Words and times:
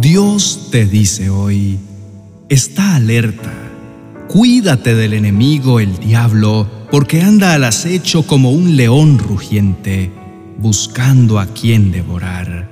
Dios 0.00 0.68
te 0.70 0.86
dice 0.86 1.28
hoy, 1.28 1.78
está 2.48 2.96
alerta, 2.96 3.52
cuídate 4.28 4.94
del 4.94 5.12
enemigo 5.12 5.78
el 5.78 5.98
diablo, 5.98 6.66
porque 6.90 7.20
anda 7.20 7.52
al 7.52 7.64
acecho 7.64 8.26
como 8.26 8.50
un 8.50 8.76
león 8.76 9.18
rugiente, 9.18 10.10
buscando 10.56 11.38
a 11.38 11.48
quien 11.48 11.92
devorar. 11.92 12.70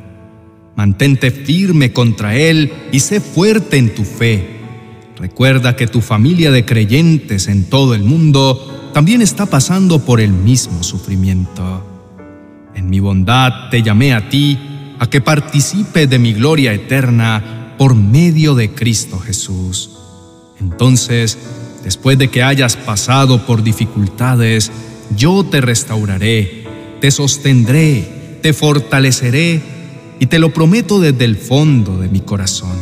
Mantente 0.75 1.31
firme 1.31 1.93
contra 1.93 2.35
él 2.35 2.73
y 2.93 3.01
sé 3.01 3.21
fuerte 3.21 3.77
en 3.77 3.95
tu 3.95 4.05
fe. 4.05 4.49
Recuerda 5.19 5.77
que 5.77 5.87
tu 5.87 6.01
familia 6.01 6.51
de 6.51 6.65
creyentes 6.65 7.49
en 7.49 7.65
todo 7.65 7.95
el 7.95 8.05
mundo 8.05 8.91
también 8.95 9.21
está 9.21 9.45
pasando 9.45 9.99
por 9.99 10.23
el 10.23 10.33
mismo 10.33 10.83
sufrimiento. 10.83 11.85
En 12.75 12.89
mi 12.89 13.01
bondad 13.01 13.69
te 13.71 13.83
llamé 13.83 14.15
a 14.15 14.31
ti 14.31 14.59
a 14.99 15.09
que 15.09 15.21
participe 15.21 16.07
de 16.07 16.19
mi 16.19 16.33
gloria 16.33 16.73
eterna 16.73 17.75
por 17.79 17.95
medio 17.95 18.55
de 18.55 18.73
Cristo 18.73 19.19
Jesús. 19.19 19.91
Entonces, 20.61 21.39
después 21.85 22.19
de 22.19 22.29
que 22.29 22.43
hayas 22.43 22.77
pasado 22.77 23.47
por 23.47 23.63
dificultades, 23.63 24.73
yo 25.17 25.45
te 25.45 25.61
restauraré, 25.61 26.65
te 27.01 27.11
sostendré, 27.11 28.39
te 28.43 28.53
fortaleceré 28.53 29.63
y 30.19 30.27
te 30.27 30.39
lo 30.39 30.53
prometo 30.53 31.01
desde 31.01 31.25
el 31.25 31.37
fondo 31.37 31.99
de 31.99 32.09
mi 32.09 32.21
corazón. 32.21 32.77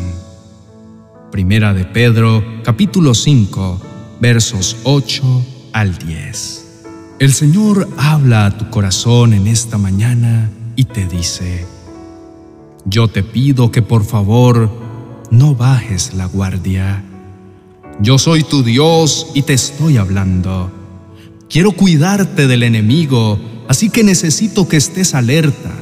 Primera 1.30 1.74
de 1.74 1.84
Pedro, 1.84 2.42
capítulo 2.64 3.14
5, 3.14 3.80
versos 4.20 4.76
8 4.84 5.46
al 5.72 5.98
10. 5.98 6.66
El 7.18 7.32
Señor 7.32 7.88
habla 7.98 8.46
a 8.46 8.56
tu 8.56 8.70
corazón 8.70 9.34
en 9.34 9.46
esta 9.46 9.76
mañana 9.76 10.50
y 10.76 10.84
te 10.84 11.06
dice, 11.06 11.66
yo 12.88 13.08
te 13.08 13.22
pido 13.22 13.72
que 13.72 13.82
por 13.82 14.04
favor 14.04 14.70
no 15.30 15.54
bajes 15.54 16.14
la 16.14 16.26
guardia. 16.26 17.02
Yo 18.00 18.18
soy 18.18 18.44
tu 18.44 18.62
Dios 18.62 19.26
y 19.34 19.42
te 19.42 19.54
estoy 19.54 19.96
hablando. 19.96 20.70
Quiero 21.50 21.72
cuidarte 21.72 22.46
del 22.46 22.62
enemigo, 22.62 23.38
así 23.68 23.90
que 23.90 24.04
necesito 24.04 24.68
que 24.68 24.76
estés 24.76 25.14
alerta, 25.14 25.72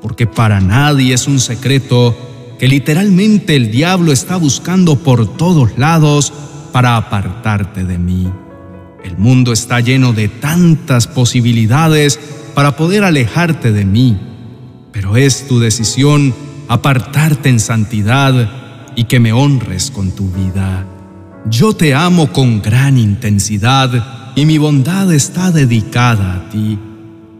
porque 0.00 0.26
para 0.26 0.60
nadie 0.60 1.14
es 1.14 1.26
un 1.26 1.40
secreto 1.40 2.16
que 2.58 2.68
literalmente 2.68 3.56
el 3.56 3.70
diablo 3.70 4.12
está 4.12 4.36
buscando 4.36 4.96
por 4.96 5.36
todos 5.36 5.76
lados 5.78 6.32
para 6.72 6.96
apartarte 6.96 7.84
de 7.84 7.98
mí. 7.98 8.30
El 9.02 9.16
mundo 9.16 9.52
está 9.52 9.80
lleno 9.80 10.12
de 10.12 10.28
tantas 10.28 11.08
posibilidades 11.08 12.20
para 12.54 12.76
poder 12.76 13.02
alejarte 13.02 13.72
de 13.72 13.84
mí 13.84 14.29
pero 14.92 15.16
es 15.16 15.46
tu 15.46 15.58
decisión 15.58 16.34
apartarte 16.68 17.48
en 17.48 17.60
santidad 17.60 18.92
y 18.96 19.04
que 19.04 19.20
me 19.20 19.32
honres 19.32 19.90
con 19.90 20.12
tu 20.12 20.30
vida. 20.30 20.86
Yo 21.48 21.72
te 21.72 21.94
amo 21.94 22.32
con 22.32 22.60
gran 22.60 22.98
intensidad 22.98 24.32
y 24.36 24.44
mi 24.44 24.58
bondad 24.58 25.12
está 25.12 25.50
dedicada 25.50 26.34
a 26.34 26.50
ti. 26.50 26.78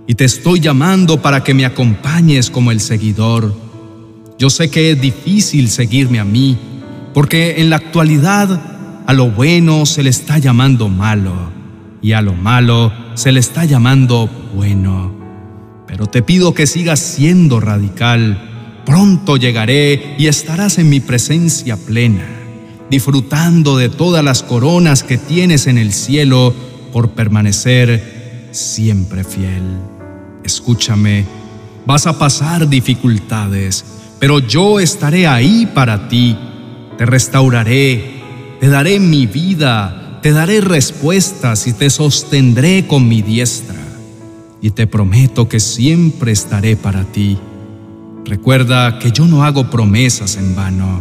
Y 0.07 0.15
te 0.15 0.25
estoy 0.25 0.61
llamando 0.61 1.23
para 1.23 1.45
que 1.45 1.55
me 1.55 1.65
acompañes 1.65 2.51
como 2.51 2.73
el 2.73 2.81
seguidor. 2.81 3.55
Yo 4.39 4.51
sé 4.51 4.71
que 4.71 4.93
es 4.93 5.01
difícil 5.01 5.69
seguirme 5.69 6.19
a 6.19 6.25
mí, 6.25 6.59
porque 7.15 7.61
en 7.61 7.71
la 7.71 7.77
actualidad 7.77 9.05
a 9.07 9.13
lo 9.13 9.31
bueno 9.31 9.87
se 9.87 10.03
le 10.03 10.11
está 10.11 10.39
llamando 10.39 10.89
malo 10.89 11.53
y 12.03 12.13
a 12.13 12.23
lo 12.23 12.33
malo 12.33 12.93
se 13.15 13.33
le 13.33 13.41
está 13.41 13.65
llamando 13.65 14.29
bueno 14.55 15.20
pero 15.91 16.07
te 16.07 16.23
pido 16.23 16.55
que 16.55 16.69
sigas 16.69 17.01
siendo 17.01 17.59
radical. 17.59 18.39
Pronto 18.87 19.37
llegaré 19.37 20.15
y 20.19 20.29
estarás 20.29 20.79
en 20.79 20.89
mi 20.89 21.01
presencia 21.01 21.77
plena, 21.77 22.25
disfrutando 22.89 23.77
de 23.77 23.89
todas 23.89 24.25
las 24.25 24.45
coronas 24.45 25.03
que 25.03 25.19
tienes 25.19 25.67
en 25.67 25.79
el 25.79 25.93
cielo 25.93 26.55
por 26.93 27.11
permanecer 27.11 28.49
siempre 28.53 29.25
fiel. 29.25 29.65
Escúchame, 30.45 31.25
vas 31.87 32.07
a 32.07 32.17
pasar 32.17 32.69
dificultades, 32.69 33.85
pero 34.21 34.39
yo 34.39 34.79
estaré 34.79 35.27
ahí 35.27 35.69
para 35.75 36.09
ti. 36.09 36.37
Te 36.99 37.05
restauraré, 37.05 38.23
te 38.61 38.69
daré 38.69 39.01
mi 39.01 39.27
vida, 39.27 40.21
te 40.23 40.31
daré 40.31 40.61
respuestas 40.61 41.67
y 41.67 41.73
te 41.73 41.91
sostendré 41.91 42.87
con 42.87 43.09
mi 43.09 43.23
diestra 43.23 43.90
y 44.63 44.71
te 44.71 44.87
prometo 44.87 45.49
que 45.49 45.61
siempre 45.61 46.33
estaré 46.33 46.77
para 46.77 47.05
ti. 47.05 47.39
Recuerda 48.25 48.99
que 48.99 49.11
yo 49.11 49.27
no 49.27 49.45
hago 49.45 49.71
promesas 49.71 50.37
en 50.37 50.55
vano. 50.55 51.01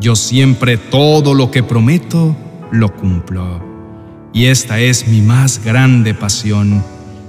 Yo 0.00 0.16
siempre 0.16 0.76
todo 0.76 1.34
lo 1.34 1.50
que 1.50 1.62
prometo 1.62 2.36
lo 2.70 2.94
cumplo. 2.94 3.62
Y 4.32 4.46
esta 4.46 4.80
es 4.80 5.08
mi 5.08 5.22
más 5.22 5.64
grande 5.64 6.12
pasión, 6.12 6.82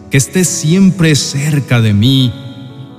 que 0.10 0.18
estés 0.18 0.48
siempre 0.48 1.16
cerca 1.16 1.80
de 1.80 1.94
mí 1.94 2.34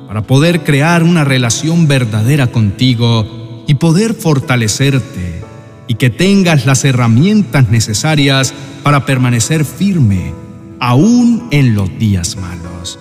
para 0.06 0.22
poder 0.22 0.62
crear 0.62 1.02
una 1.02 1.24
relación 1.24 1.88
verdadera 1.88 2.46
contigo 2.46 3.64
y 3.66 3.74
poder 3.74 4.14
fortalecerte 4.14 5.42
y 5.88 5.94
que 5.94 6.08
tengas 6.08 6.66
las 6.66 6.84
herramientas 6.84 7.68
necesarias 7.68 8.54
para 8.82 9.04
permanecer 9.04 9.64
firme 9.64 10.45
aún 10.81 11.48
en 11.50 11.75
los 11.75 11.98
días 11.98 12.37
malos. 12.37 12.98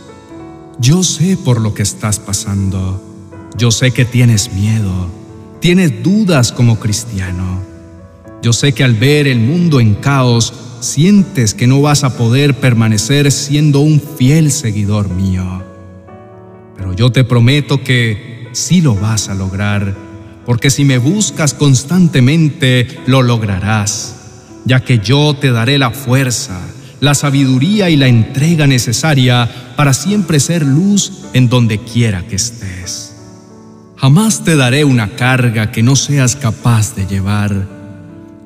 Yo 0.80 1.04
sé 1.04 1.38
por 1.38 1.62
lo 1.62 1.74
que 1.74 1.84
estás 1.84 2.20
pasando. 2.20 3.02
Yo 3.58 3.72
sé 3.72 3.92
que 3.92 4.04
tienes 4.06 4.52
miedo, 4.54 5.10
tienes 5.62 6.04
dudas 6.04 6.52
como 6.52 6.80
cristiano. 6.80 7.62
Yo 8.42 8.54
sé 8.54 8.74
que 8.74 8.84
al 8.84 8.94
ver 8.94 9.28
el 9.28 9.40
mundo 9.40 9.80
en 9.80 9.96
caos, 9.96 10.54
sientes 10.82 11.54
que 11.54 11.68
no 11.68 11.82
vas 11.82 12.04
a 12.04 12.18
poder 12.18 12.56
permanecer 12.56 13.32
siendo 13.32 13.80
un 13.80 14.02
fiel 14.02 14.52
seguidor 14.52 15.10
mío. 15.10 15.64
Pero 16.76 16.94
yo 16.94 17.12
te 17.12 17.24
prometo 17.24 17.82
que 17.82 18.50
sí 18.52 18.82
lo 18.82 18.96
vas 18.96 19.30
a 19.30 19.36
lograr, 19.36 19.96
porque 20.46 20.70
si 20.70 20.86
me 20.86 20.98
buscas 20.98 21.54
constantemente, 21.54 22.88
lo 23.08 23.24
lograrás, 23.24 24.16
ya 24.66 24.82
que 24.82 25.00
yo 25.00 25.34
te 25.34 25.52
daré 25.52 25.78
la 25.78 25.92
fuerza, 25.92 26.60
la 27.00 27.14
sabiduría 27.16 27.90
y 27.90 27.98
la 27.98 28.08
entrega 28.08 28.68
necesaria 28.68 29.50
para 29.76 29.94
siempre 29.94 30.40
ser 30.40 30.66
luz 30.66 31.24
en 31.34 31.50
donde 31.50 31.80
quiera 31.80 32.24
que 32.28 32.36
estés. 32.36 33.16
Jamás 33.98 34.44
te 34.44 34.56
daré 34.56 34.84
una 34.84 35.10
carga 35.16 35.72
que 35.72 35.84
no 35.84 35.96
seas 35.96 36.36
capaz 36.36 36.96
de 36.96 37.06
llevar. 37.08 37.68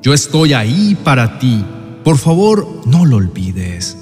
Yo 0.02 0.14
estoy 0.14 0.52
ahí 0.52 0.96
para 1.02 1.38
ti. 1.38 1.64
Por 2.04 2.18
favor, 2.18 2.82
no 2.86 3.04
lo 3.04 3.16
olvides. 3.16 3.96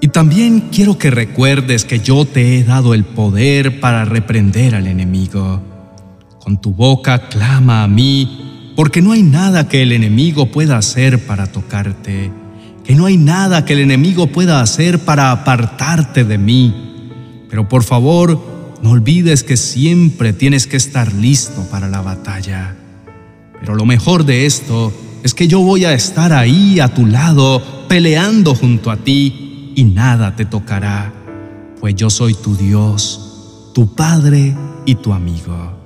Y 0.00 0.08
también 0.08 0.68
quiero 0.72 0.96
que 0.96 1.10
recuerdes 1.10 1.84
que 1.84 1.98
yo 2.00 2.24
te 2.24 2.56
he 2.56 2.64
dado 2.64 2.94
el 2.94 3.04
poder 3.04 3.80
para 3.80 4.04
reprender 4.04 4.74
al 4.74 4.86
enemigo. 4.86 5.62
Con 6.38 6.60
tu 6.60 6.72
boca 6.72 7.28
clama 7.28 7.82
a 7.82 7.88
mí, 7.88 8.72
porque 8.76 9.02
no 9.02 9.12
hay 9.12 9.22
nada 9.22 9.68
que 9.68 9.82
el 9.82 9.92
enemigo 9.92 10.46
pueda 10.46 10.78
hacer 10.78 11.26
para 11.26 11.48
tocarte 11.48 12.30
que 12.88 12.94
no 12.94 13.04
hay 13.04 13.18
nada 13.18 13.66
que 13.66 13.74
el 13.74 13.80
enemigo 13.80 14.28
pueda 14.28 14.62
hacer 14.62 15.00
para 15.00 15.30
apartarte 15.30 16.24
de 16.24 16.38
mí. 16.38 16.74
Pero 17.50 17.68
por 17.68 17.82
favor, 17.84 18.42
no 18.82 18.92
olvides 18.92 19.44
que 19.44 19.58
siempre 19.58 20.32
tienes 20.32 20.66
que 20.66 20.78
estar 20.78 21.12
listo 21.12 21.68
para 21.70 21.90
la 21.90 22.00
batalla. 22.00 22.74
Pero 23.60 23.74
lo 23.74 23.84
mejor 23.84 24.24
de 24.24 24.46
esto 24.46 24.90
es 25.22 25.34
que 25.34 25.48
yo 25.48 25.60
voy 25.60 25.84
a 25.84 25.92
estar 25.92 26.32
ahí 26.32 26.80
a 26.80 26.88
tu 26.88 27.04
lado, 27.04 27.62
peleando 27.90 28.54
junto 28.54 28.90
a 28.90 28.96
ti, 28.96 29.74
y 29.76 29.84
nada 29.84 30.34
te 30.34 30.46
tocará, 30.46 31.12
pues 31.80 31.94
yo 31.94 32.08
soy 32.08 32.32
tu 32.32 32.56
Dios, 32.56 33.70
tu 33.74 33.94
Padre 33.94 34.56
y 34.86 34.94
tu 34.94 35.12
amigo. 35.12 35.76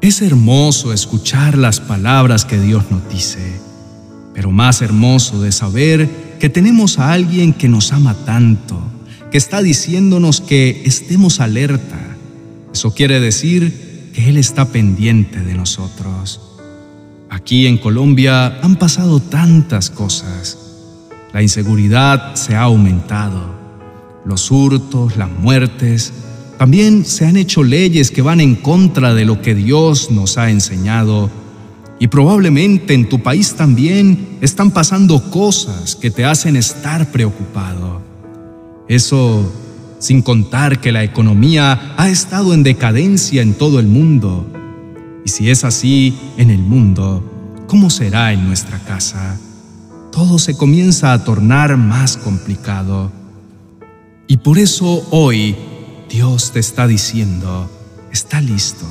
Es 0.00 0.20
hermoso 0.20 0.92
escuchar 0.92 1.56
las 1.56 1.78
palabras 1.78 2.44
que 2.44 2.58
Dios 2.58 2.90
nos 2.90 3.08
dice, 3.08 3.60
pero 4.34 4.50
más 4.50 4.82
hermoso 4.82 5.40
de 5.42 5.52
saber 5.52 6.29
que 6.40 6.48
tenemos 6.48 6.98
a 6.98 7.12
alguien 7.12 7.52
que 7.52 7.68
nos 7.68 7.92
ama 7.92 8.14
tanto, 8.24 8.80
que 9.30 9.36
está 9.36 9.60
diciéndonos 9.60 10.40
que 10.40 10.82
estemos 10.86 11.38
alerta. 11.38 11.98
Eso 12.72 12.94
quiere 12.94 13.20
decir 13.20 14.10
que 14.14 14.30
Él 14.30 14.38
está 14.38 14.72
pendiente 14.72 15.40
de 15.40 15.54
nosotros. 15.54 16.40
Aquí 17.28 17.66
en 17.66 17.76
Colombia 17.76 18.58
han 18.62 18.76
pasado 18.76 19.20
tantas 19.20 19.90
cosas. 19.90 20.58
La 21.34 21.42
inseguridad 21.42 22.34
se 22.34 22.56
ha 22.56 22.62
aumentado, 22.62 23.54
los 24.24 24.50
hurtos, 24.50 25.18
las 25.18 25.30
muertes. 25.30 26.12
También 26.58 27.04
se 27.04 27.26
han 27.26 27.36
hecho 27.36 27.62
leyes 27.62 28.10
que 28.10 28.22
van 28.22 28.40
en 28.40 28.56
contra 28.56 29.12
de 29.12 29.26
lo 29.26 29.42
que 29.42 29.54
Dios 29.54 30.10
nos 30.10 30.38
ha 30.38 30.50
enseñado 30.50 31.30
y 32.00 32.08
probablemente 32.08 32.94
en 32.94 33.08
tu 33.08 33.22
país 33.22 33.54
también 33.54 34.38
están 34.40 34.70
pasando 34.70 35.30
cosas 35.30 35.94
que 35.94 36.10
te 36.10 36.24
hacen 36.24 36.56
estar 36.56 37.12
preocupado. 37.12 38.00
Eso 38.88 39.52
sin 39.98 40.22
contar 40.22 40.80
que 40.80 40.92
la 40.92 41.04
economía 41.04 41.94
ha 41.98 42.08
estado 42.08 42.54
en 42.54 42.62
decadencia 42.62 43.42
en 43.42 43.52
todo 43.52 43.78
el 43.78 43.86
mundo. 43.86 44.46
Y 45.26 45.28
si 45.28 45.50
es 45.50 45.62
así 45.62 46.18
en 46.38 46.50
el 46.50 46.60
mundo, 46.60 47.22
¿cómo 47.66 47.90
será 47.90 48.32
en 48.32 48.46
nuestra 48.46 48.78
casa? 48.78 49.38
Todo 50.10 50.38
se 50.38 50.56
comienza 50.56 51.12
a 51.12 51.22
tornar 51.22 51.76
más 51.76 52.16
complicado. 52.16 53.12
Y 54.26 54.38
por 54.38 54.58
eso 54.58 55.06
hoy 55.10 55.54
Dios 56.08 56.52
te 56.52 56.60
está 56.60 56.86
diciendo, 56.86 57.70
está 58.10 58.40
listo, 58.40 58.86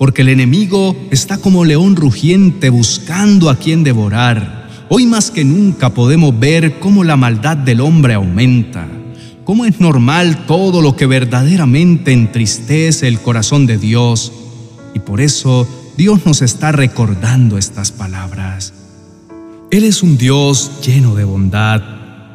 porque 0.00 0.22
el 0.22 0.30
enemigo 0.30 0.96
está 1.10 1.36
como 1.36 1.66
león 1.66 1.94
rugiente 1.94 2.70
buscando 2.70 3.50
a 3.50 3.56
quien 3.56 3.84
devorar. 3.84 4.66
Hoy 4.88 5.04
más 5.04 5.30
que 5.30 5.44
nunca 5.44 5.90
podemos 5.90 6.40
ver 6.40 6.78
cómo 6.78 7.04
la 7.04 7.18
maldad 7.18 7.58
del 7.58 7.82
hombre 7.82 8.14
aumenta, 8.14 8.88
cómo 9.44 9.66
es 9.66 9.78
normal 9.78 10.46
todo 10.46 10.80
lo 10.80 10.96
que 10.96 11.04
verdaderamente 11.04 12.12
entristece 12.12 13.08
el 13.08 13.20
corazón 13.20 13.66
de 13.66 13.76
Dios. 13.76 14.32
Y 14.94 15.00
por 15.00 15.20
eso 15.20 15.68
Dios 15.98 16.24
nos 16.24 16.40
está 16.40 16.72
recordando 16.72 17.58
estas 17.58 17.92
palabras. 17.92 18.72
Él 19.70 19.84
es 19.84 20.02
un 20.02 20.16
Dios 20.16 20.80
lleno 20.82 21.14
de 21.14 21.24
bondad. 21.24 21.82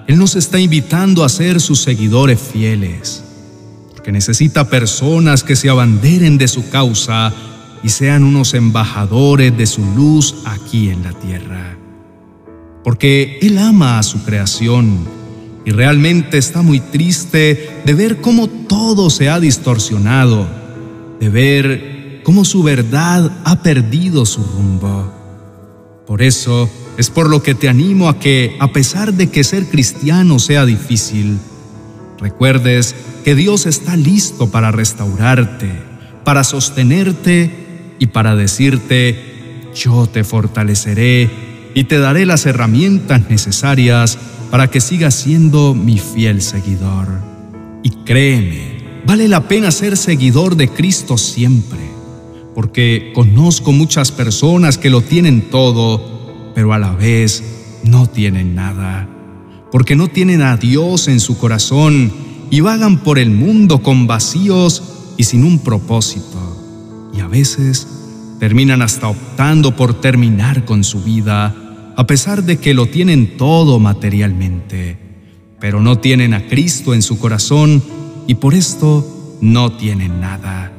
Él 0.06 0.20
nos 0.20 0.36
está 0.36 0.60
invitando 0.60 1.24
a 1.24 1.30
ser 1.30 1.60
sus 1.60 1.80
seguidores 1.80 2.40
fieles, 2.40 3.24
porque 3.90 4.12
necesita 4.12 4.70
personas 4.70 5.44
que 5.44 5.56
se 5.56 5.68
abanderen 5.68 6.38
de 6.38 6.48
su 6.48 6.70
causa 6.70 7.34
y 7.86 7.90
sean 7.90 8.24
unos 8.24 8.56
embajadores 8.56 9.56
de 9.56 9.68
su 9.68 9.86
luz 9.96 10.38
aquí 10.46 10.90
en 10.90 11.04
la 11.04 11.14
tierra. 11.14 11.78
Porque 12.84 13.38
Él 13.44 13.60
ama 13.60 14.00
a 14.00 14.04
su 14.04 14.24
creación 14.24 15.08
y 15.66 15.70
realmente 15.70 16.40
está 16.40 16.64
muy 16.64 16.80
triste 16.80 17.84
de 17.86 17.94
ver 17.94 18.22
cómo 18.22 18.48
todo 18.48 19.12
se 19.12 19.30
ha 19.30 19.40
distorsionado, 19.40 20.48
de 21.20 21.30
ver 21.30 22.22
cómo 22.24 22.44
su 22.44 22.64
verdad 22.64 23.32
ha 23.44 23.62
perdido 23.62 24.26
su 24.26 24.44
rumbo. 24.44 25.14
Por 26.08 26.24
eso 26.24 26.68
es 26.98 27.12
por 27.12 27.30
lo 27.30 27.44
que 27.44 27.54
te 27.54 27.70
animo 27.70 28.10
a 28.10 28.18
que, 28.18 28.58
a 28.60 28.74
pesar 28.74 29.14
de 29.14 29.30
que 29.30 29.44
ser 29.44 29.68
cristiano 29.68 30.40
sea 30.40 30.66
difícil, 30.66 31.38
recuerdes 32.18 32.96
que 33.24 33.36
Dios 33.36 33.68
está 33.68 33.96
listo 33.96 34.50
para 34.50 34.72
restaurarte, 34.72 35.72
para 36.24 36.44
sostenerte 36.44 37.65
y 38.00 38.08
para 38.08 38.36
decirte, 38.36 39.72
yo 39.74 40.08
te 40.08 40.24
fortaleceré 40.24 41.30
y 41.74 41.84
te 41.86 42.00
daré 42.00 42.26
las 42.26 42.46
herramientas 42.46 43.30
necesarias 43.30 44.18
para 44.52 44.70
que 44.70 44.82
sigas 44.82 45.16
siendo 45.16 45.74
mi 45.74 45.98
fiel 45.98 46.42
seguidor. 46.42 47.08
Y 47.84 47.90
créeme, 48.06 49.02
vale 49.06 49.28
la 49.28 49.48
pena 49.48 49.72
ser 49.72 49.98
seguidor 49.98 50.56
de 50.56 50.70
Cristo 50.70 51.18
siempre 51.18 51.96
porque 52.56 53.12
conozco 53.14 53.74
muchas 53.74 54.12
personas 54.14 54.78
que 54.78 54.90
lo 54.90 55.02
tienen 55.02 55.50
todo, 55.52 56.52
pero 56.56 56.72
a 56.72 56.80
la 56.80 56.94
vez 56.94 57.44
no 57.84 58.08
tienen 58.08 58.56
nada, 58.56 59.10
porque 59.74 59.98
no 59.98 60.08
tienen 60.08 60.42
a 60.42 60.56
Dios 60.56 61.10
en 61.10 61.20
su 61.20 61.38
corazón 61.38 62.14
y 62.50 62.62
vagan 62.62 63.04
por 63.04 63.20
el 63.20 63.30
mundo 63.30 63.84
con 63.84 64.08
vacíos 64.08 64.84
y 65.18 65.26
sin 65.26 65.44
un 65.44 65.60
propósito, 65.60 66.65
y 67.16 67.22
a 67.22 67.28
veces 67.28 67.88
terminan 68.40 68.82
hasta 68.82 69.08
optando 69.08 69.76
por 69.76 70.00
terminar 70.02 70.66
con 70.66 70.84
su 70.84 71.02
vida, 71.04 71.56
a 71.96 72.08
pesar 72.08 72.44
de 72.44 72.58
que 72.58 72.74
lo 72.74 72.88
tienen 72.88 73.38
todo 73.38 73.80
materialmente, 73.80 74.98
pero 75.60 75.82
no 75.82 76.00
tienen 76.00 76.34
a 76.34 76.48
Cristo 76.48 76.94
en 76.94 77.02
su 77.02 77.18
corazón 77.18 77.82
y 78.28 78.36
por 78.36 78.54
esto 78.54 79.38
no 79.42 79.74
tienen 79.74 80.20
nada. 80.20 80.72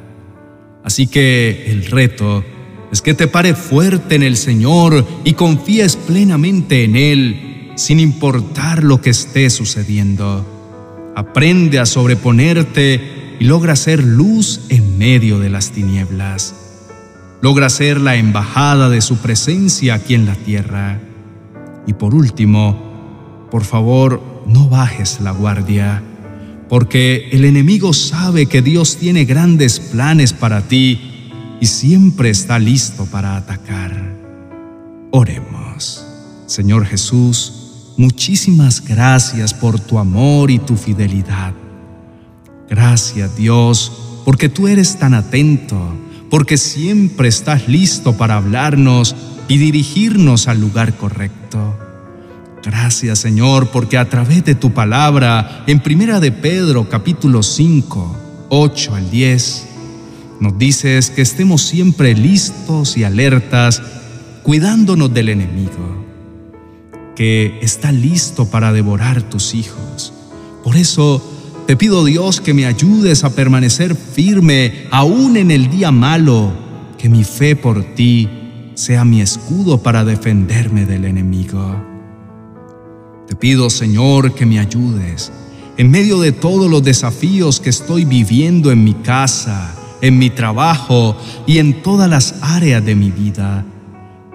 Así 0.85 1.06
que 1.06 1.67
el 1.69 1.87
reto 1.87 2.44
es 2.93 3.03
que 3.03 3.15
te 3.15 3.27
pare 3.27 3.55
fuerte 3.55 4.15
en 4.15 4.23
el 4.23 4.37
Señor 4.37 5.05
y 5.25 5.33
confíes 5.33 5.97
plenamente 5.97 6.85
en 6.85 6.97
Él, 6.97 7.73
sin 7.75 7.99
importar 8.00 8.85
lo 8.85 9.00
que 9.00 9.11
esté 9.11 9.50
sucediendo. 9.50 11.12
Aprende 11.17 11.79
a 11.79 11.87
sobreponerte 11.87 13.15
y 13.38 13.44
logra 13.44 13.77
ser 13.77 14.03
luz 14.03 14.62
en 14.69 14.99
medio 14.99 15.38
de 15.38 15.50
las 15.50 15.71
tinieblas. 15.71 16.55
Logra 17.43 17.69
ser 17.69 18.00
la 18.00 18.17
embajada 18.17 18.88
de 18.88 19.00
su 19.00 19.17
presencia 19.19 19.94
aquí 19.94 20.15
en 20.15 20.27
la 20.27 20.35
tierra. 20.35 21.00
Y 21.87 21.93
por 21.93 22.15
último, 22.15 23.49
por 23.50 23.65
favor, 23.65 24.23
no 24.47 24.69
bajes 24.69 25.21
la 25.21 25.33
guardia 25.33 26.03
porque 26.69 27.29
el 27.33 27.44
enemigo 27.44 27.93
sabe 27.93 28.47
que 28.47 28.62
Dios 28.62 28.97
tiene 28.97 29.25
grandes 29.25 29.79
planes 29.79 30.33
para 30.33 30.62
ti 30.62 31.00
y 31.61 31.67
siempre 31.67 32.31
está 32.31 32.59
listo 32.59 33.06
para 33.06 33.37
atacar. 33.37 34.15
Oremos. 35.12 36.05
Señor 36.47 36.87
Jesús, 36.87 37.93
muchísimas 37.97 38.83
gracias 38.83 39.55
por 39.55 39.79
tu 39.79 39.99
amor 39.99 40.50
y 40.50 40.59
tu 40.59 40.77
fidelidad. 40.77 41.55
Gracias 42.68 43.36
Dios, 43.36 43.92
porque 44.24 44.48
tú 44.48 44.68
eres 44.68 44.98
tan 44.98 45.14
atento, 45.14 45.80
porque 46.30 46.56
siempre 46.56 47.28
estás 47.28 47.68
listo 47.68 48.16
para 48.16 48.36
hablarnos 48.36 49.14
y 49.48 49.58
dirigirnos 49.58 50.48
al 50.48 50.60
lugar 50.60 50.96
correcto. 50.96 51.78
Gracias 52.64 53.20
Señor, 53.20 53.68
porque 53.68 53.96
a 53.96 54.08
través 54.08 54.44
de 54.44 54.56
tu 54.56 54.72
palabra, 54.72 55.62
en 55.68 55.78
Primera 55.80 56.18
de 56.18 56.32
Pedro 56.32 56.88
capítulo 56.88 57.44
5, 57.44 58.16
8 58.48 58.94
al 58.94 59.10
10, 59.10 59.66
nos 60.40 60.58
dices 60.58 61.10
que 61.10 61.22
estemos 61.22 61.62
siempre 61.62 62.14
listos 62.14 62.96
y 62.96 63.04
alertas, 63.04 63.80
cuidándonos 64.42 65.14
del 65.14 65.28
enemigo, 65.28 66.04
que 67.14 67.58
está 67.62 67.92
listo 67.92 68.50
para 68.50 68.72
devorar 68.72 69.22
tus 69.22 69.54
hijos. 69.54 70.12
Por 70.64 70.76
eso 70.76 71.36
te 71.66 71.76
pido 71.76 72.04
Dios 72.04 72.40
que 72.40 72.54
me 72.54 72.64
ayudes 72.64 73.24
a 73.24 73.34
permanecer 73.34 73.96
firme 73.96 74.86
aún 74.90 75.36
en 75.36 75.50
el 75.50 75.68
día 75.68 75.90
malo, 75.90 76.52
que 76.96 77.08
mi 77.08 77.24
fe 77.24 77.56
por 77.56 77.82
ti 77.94 78.28
sea 78.74 79.04
mi 79.04 79.20
escudo 79.20 79.82
para 79.82 80.04
defenderme 80.04 80.86
del 80.86 81.04
enemigo. 81.04 81.84
Te 83.26 83.34
pido, 83.34 83.68
Señor, 83.68 84.34
que 84.34 84.46
me 84.46 84.60
ayudes 84.60 85.32
en 85.76 85.90
medio 85.90 86.20
de 86.20 86.32
todos 86.32 86.70
los 86.70 86.82
desafíos 86.84 87.60
que 87.60 87.70
estoy 87.70 88.04
viviendo 88.04 88.70
en 88.70 88.84
mi 88.84 88.94
casa, 88.94 89.74
en 90.00 90.18
mi 90.18 90.30
trabajo 90.30 91.16
y 91.46 91.58
en 91.58 91.82
todas 91.82 92.08
las 92.08 92.37
áreas 92.42 92.85
de 92.85 92.94
mi 92.94 93.11
vida. 93.11 93.64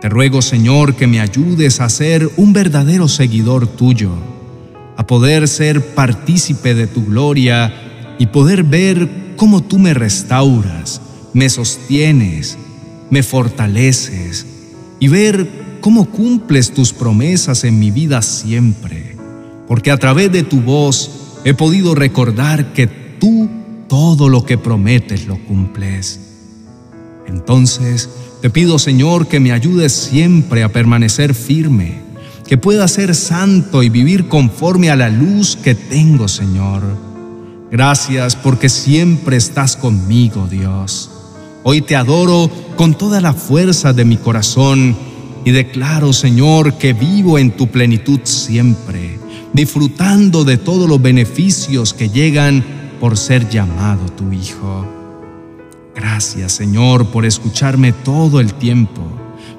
Te 0.01 0.09
ruego, 0.09 0.41
Señor, 0.41 0.95
que 0.95 1.07
me 1.07 1.21
ayudes 1.21 1.79
a 1.79 1.89
ser 1.89 2.29
un 2.35 2.51
verdadero 2.53 3.07
seguidor 3.07 3.67
tuyo, 3.67 4.11
a 4.98 5.05
poder 5.07 5.48
ser 5.48 5.93
partícipe 5.93 6.74
de 6.74 6.88
tu 6.88 7.05
gloria 7.05 7.74
y 8.19 8.27
poder 8.27 8.63
ver 8.63 9.33
cómo 9.36 9.62
tú 9.62 9.79
me 9.79 9.93
restauras, 9.93 11.01
me 11.33 11.50
sostienes, 11.50 12.57
me 13.10 13.24
fortaleces 13.24 14.45
y 15.00 15.07
ver 15.07 15.50
cómo 15.81 16.05
cumples 16.05 16.71
tus 16.71 16.93
promesas 16.93 17.63
en 17.63 17.79
mi 17.79 17.91
vida 17.91 18.21
siempre, 18.21 19.17
porque 19.67 19.91
a 19.91 19.98
través 19.98 20.31
de 20.31 20.43
tu 20.43 20.62
voz 20.62 21.39
he 21.43 21.53
podido 21.53 21.95
recordar 21.95 22.74
que 22.74 22.88
tú 22.88 23.50
todo 23.88 24.29
lo 24.29 24.45
que 24.45 24.57
prometes 24.57 25.27
lo 25.27 25.38
cumples. 25.45 26.19
Entonces, 27.27 28.10
te 28.41 28.50
pido 28.50 28.79
Señor 28.79 29.27
que 29.27 29.39
me 29.39 29.51
ayudes 29.51 29.91
siempre 29.91 30.63
a 30.63 30.69
permanecer 30.71 31.33
firme, 31.33 32.01
que 32.51 32.58
pueda 32.58 32.86
ser 32.89 33.15
santo 33.15 33.81
y 33.81 33.88
vivir 33.88 34.27
conforme 34.27 34.89
a 34.91 34.98
la 34.98 35.08
luz 35.08 35.55
que 35.55 35.74
tengo, 35.74 36.27
Señor. 36.27 36.84
Gracias 37.72 38.36
porque 38.36 38.67
siempre 38.67 39.38
estás 39.38 39.77
conmigo, 39.77 40.50
Dios. 40.51 41.10
Hoy 41.63 41.81
te 41.81 41.96
adoro 41.96 42.51
con 42.75 42.96
toda 42.96 43.22
la 43.22 43.31
fuerza 43.31 43.93
de 43.93 44.03
mi 44.03 44.17
corazón 44.17 44.98
y 45.46 45.51
declaro, 45.51 46.12
Señor, 46.12 46.77
que 46.77 46.91
vivo 46.91 47.39
en 47.39 47.51
tu 47.51 47.67
plenitud 47.67 48.20
siempre, 48.25 49.17
disfrutando 49.53 50.43
de 50.43 50.58
todos 50.58 50.89
los 50.89 51.01
beneficios 51.01 51.93
que 51.93 52.10
llegan 52.10 52.65
por 53.00 53.17
ser 53.17 53.48
llamado 53.48 54.08
tu 54.08 54.29
Hijo. 54.34 54.86
Gracias, 55.96 56.51
Señor, 56.51 57.12
por 57.12 57.25
escucharme 57.25 57.93
todo 57.93 58.41
el 58.41 58.53
tiempo, 58.55 59.03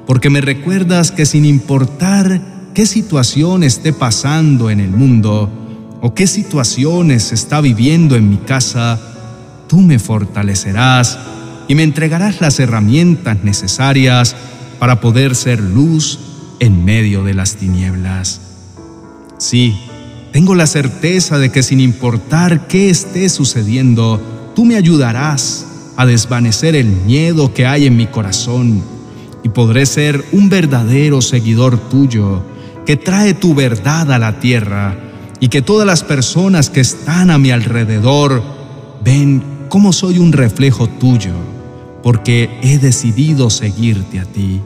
porque 0.07 0.29
me 0.29 0.43
recuerdas 0.43 1.11
que 1.11 1.25
sin 1.25 1.47
importar 1.47 2.53
qué 2.75 2.87
situación 2.87 3.63
esté 3.63 3.93
pasando 3.93 4.71
en 4.71 4.81
el 4.81 4.91
mundo 4.91 5.51
o 6.01 6.15
qué 6.15 6.27
situaciones 6.27 7.33
está 7.33 7.61
viviendo 7.61 8.17
en 8.17 8.31
mi 8.31 8.39
casa, 8.39 8.99
tú 9.69 9.79
me 9.79 9.99
fortalecerás 9.99 11.19
y 11.69 11.75
me 11.75 11.83
entregarás 11.83 12.41
las 12.41 12.59
herramientas 12.61 13.45
necesarias 13.45 14.35
para 14.79 15.01
poder 15.01 15.35
ser 15.35 15.61
luz 15.61 16.19
en 16.61 16.85
medio 16.85 17.25
de 17.25 17.35
las 17.35 17.57
tinieblas. 17.57 18.41
Sí, 19.39 19.77
tengo 20.33 20.55
la 20.55 20.67
certeza 20.67 21.39
de 21.39 21.53
que 21.53 21.63
sin 21.63 21.81
importar 21.81 22.67
qué 22.69 22.91
esté 22.91 23.29
sucediendo, 23.29 24.21
tú 24.57 24.65
me 24.65 24.77
ayudarás 24.77 25.67
a 25.97 26.07
desvanecer 26.07 26.75
el 26.75 26.87
miedo 26.87 27.53
que 27.53 27.67
hay 27.67 27.87
en 27.87 27.97
mi 27.97 28.07
corazón 28.07 28.83
y 29.45 29.51
podré 29.51 29.85
ser 29.85 30.25
un 30.33 30.49
verdadero 30.49 31.21
seguidor 31.21 31.79
tuyo 31.91 32.43
que 32.87 32.97
trae 32.97 33.35
tu 33.35 33.55
verdad 33.55 34.11
a 34.13 34.19
la 34.19 34.41
tierra 34.41 34.97
y 35.41 35.49
que 35.49 35.63
todas 35.63 35.87
las 35.87 36.03
personas 36.03 36.71
que 36.71 36.81
están 36.81 37.31
a 37.31 37.39
mi 37.39 37.51
alrededor 37.51 38.43
ven 39.05 39.43
cómo 39.69 39.93
soy 39.93 40.19
un 40.19 40.33
reflejo 40.33 40.89
tuyo, 40.89 41.33
porque 42.03 42.59
he 42.63 42.79
decidido 42.79 43.51
seguirte 43.51 44.21
a 44.21 44.25
ti. 44.25 44.61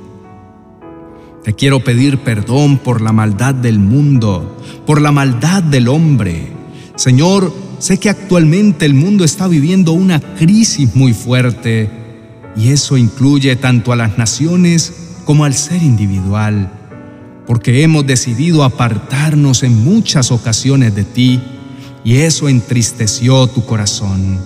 Te 1.45 1.55
quiero 1.55 1.85
pedir 1.85 2.19
perdón 2.19 2.79
por 2.79 3.01
la 3.01 3.13
maldad 3.13 3.55
del 3.55 3.79
mundo, 3.79 4.59
por 4.85 5.01
la 5.01 5.13
maldad 5.13 5.63
del 5.63 5.89
hombre. 5.89 6.49
Señor, 6.97 7.55
sé 7.79 7.99
que 7.99 8.11
actualmente 8.11 8.85
el 8.85 8.95
mundo 8.95 9.25
está 9.25 9.47
viviendo 9.47 9.93
una 9.93 10.21
crisis 10.21 10.97
muy 10.97 11.13
fuerte 11.13 11.89
y 12.57 12.71
eso 12.71 12.97
incluye 12.97 13.55
tanto 13.57 13.93
a 13.93 13.97
las 13.97 14.19
naciones 14.19 14.93
como 15.25 15.45
al 15.45 15.55
ser 15.55 15.83
individual, 15.83 16.73
porque 17.47 17.83
hemos 17.83 18.07
decidido 18.07 18.65
apartarnos 18.65 19.63
en 19.63 19.85
muchas 19.85 20.31
ocasiones 20.33 20.95
de 20.95 21.05
ti 21.05 21.41
y 22.05 22.17
eso 22.17 22.49
entristeció 22.49 23.47
tu 23.47 23.65
corazón. 23.65 24.41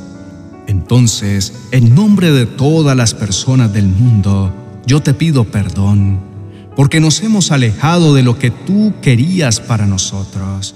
Entonces, 0.67 1.53
en 1.73 1.95
nombre 1.95 2.31
de 2.31 2.47
todas 2.47 2.97
las 2.97 3.15
personas 3.15 3.73
del 3.73 3.89
mundo, 3.89 4.55
yo 4.87 5.01
te 5.01 5.15
pido 5.15 5.45
perdón 5.45 6.21
porque 6.77 7.01
nos 7.01 7.21
hemos 7.23 7.51
alejado 7.51 8.15
de 8.15 8.23
lo 8.23 8.39
que 8.39 8.51
tú 8.51 8.95
querías 9.03 9.61
para 9.61 9.87
nosotros. 9.87 10.75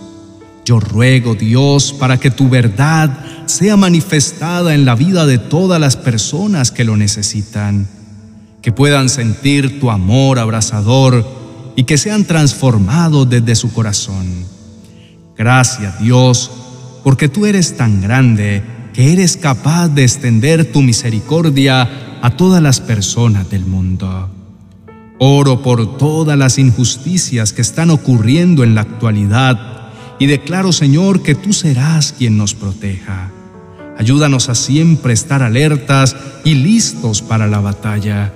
Yo 0.65 0.81
ruego, 0.81 1.35
Dios, 1.35 1.93
para 1.93 2.19
que 2.19 2.31
tu 2.31 2.49
verdad 2.49 3.25
sea 3.47 3.77
manifestada 3.77 4.75
en 4.75 4.85
la 4.85 4.95
vida 4.95 5.27
de 5.27 5.39
todas 5.39 5.81
las 5.81 5.97
personas 5.97 6.71
que 6.71 6.85
lo 6.85 6.97
necesitan, 6.97 7.87
que 8.61 8.73
puedan 8.73 9.09
sentir 9.09 9.79
tu 9.79 9.91
amor 9.91 10.39
abrazador 10.39 11.44
y 11.77 11.85
que 11.85 11.99
sean 11.99 12.25
transformados 12.25 13.29
desde 13.29 13.55
su 13.55 13.73
corazón. 13.73 14.45
Gracias, 15.37 15.99
Dios, 16.01 16.51
porque 17.03 17.29
tú 17.29 17.47
eres 17.47 17.77
tan 17.77 18.01
grande 18.01 18.63
que 18.93 19.13
eres 19.13 19.37
capaz 19.37 19.89
de 19.89 20.05
extender 20.05 20.73
tu 20.73 20.81
misericordia 20.81 22.19
a 22.23 22.31
todas 22.31 22.63
las 22.63 22.81
personas 22.81 23.51
del 23.51 23.67
mundo. 23.67 24.31
Oro 25.19 25.63
por 25.63 25.99
todas 25.99 26.39
las 26.39 26.59
injusticias 26.59 27.53
que 27.53 27.63
están 27.63 27.91
ocurriendo 27.91 28.63
en 28.65 28.75
la 28.75 28.83
actualidad 28.83 29.91
y 30.19 30.27
declaro, 30.27 30.73
Señor, 30.73 31.23
que 31.23 31.35
tú 31.35 31.53
serás 31.53 32.13
quien 32.13 32.37
nos 32.37 32.55
proteja. 32.55 33.31
Ayúdanos 33.99 34.49
a 34.49 34.55
siempre 34.55 35.13
estar 35.13 35.43
alertas 35.43 36.17
y 36.45 36.55
listos 36.55 37.23
para 37.23 37.47
la 37.47 37.61
batalla, 37.61 38.33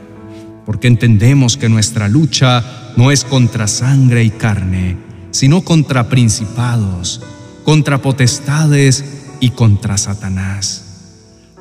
porque 0.68 0.86
entendemos 0.86 1.56
que 1.56 1.68
nuestra 1.68 2.06
lucha 2.06 2.92
no 2.96 3.10
es 3.10 3.24
contra 3.24 3.66
sangre 3.66 4.22
y 4.22 4.28
carne, 4.28 4.98
sino 5.30 5.62
contra 5.62 6.08
principados, 6.08 7.22
contra 7.64 8.02
potestades 8.02 9.02
y 9.40 9.48
contra 9.48 9.96
Satanás. 9.96 10.84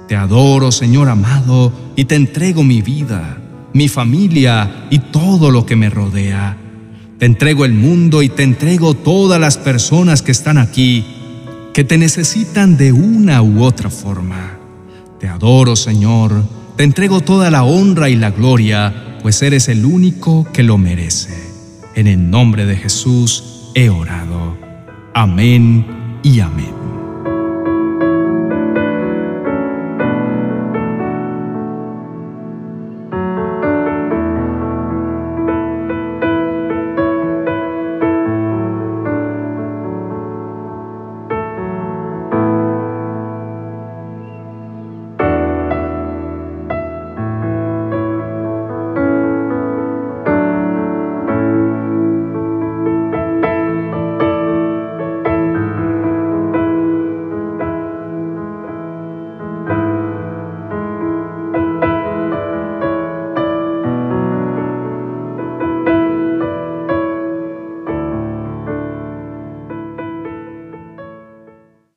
Te 0.08 0.16
adoro, 0.16 0.72
Señor 0.72 1.08
amado, 1.08 1.72
y 1.96 2.06
te 2.06 2.16
entrego 2.16 2.64
mi 2.64 2.84
vida 2.84 3.38
mi 3.78 3.88
familia 3.88 4.88
y 4.90 4.98
todo 4.98 5.52
lo 5.52 5.66
que 5.66 5.76
me 5.76 5.90
rodea. 5.92 6.58
Te 7.20 7.28
entrego 7.28 7.64
el 7.64 7.74
mundo 7.74 8.24
y 8.24 8.30
te 8.30 8.42
entrego 8.42 8.96
todas 8.96 9.40
las 9.40 9.58
personas 9.60 10.24
que 10.24 10.32
están 10.32 10.58
aquí, 10.58 11.06
que 11.74 11.84
te 11.84 12.00
necesitan 12.00 12.76
de 12.76 12.92
una 12.92 13.44
u 13.44 13.64
otra 13.64 13.92
forma. 13.92 14.58
Te 15.20 15.28
adoro, 15.28 15.76
Señor, 15.76 16.44
te 16.78 16.84
entrego 16.84 17.22
toda 17.22 17.50
la 17.50 17.64
honra 17.64 18.08
y 18.08 18.16
la 18.16 18.30
gloria, 18.30 19.18
pues 19.24 19.42
eres 19.42 19.68
el 19.68 19.84
único 19.84 20.48
que 20.54 20.62
lo 20.62 20.78
merece. 20.78 21.34
En 21.96 22.06
el 22.06 22.30
nombre 22.30 22.68
de 22.68 22.76
Jesús 22.76 23.72
he 23.74 23.90
orado. 23.90 24.56
Amén 25.16 25.86
y 26.22 26.40
amén. 26.40 26.77